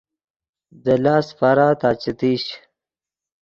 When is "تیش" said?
2.19-2.43